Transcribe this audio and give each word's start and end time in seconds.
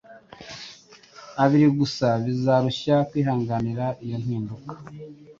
abiri 1.43 1.67
gusa, 1.79 2.07
bizarushya 2.25 2.95
kwihanganira 3.09 3.85
iyo 4.05 4.17
mpinduka. 4.23 4.73